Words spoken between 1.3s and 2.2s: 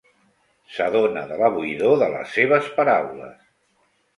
de la buidor de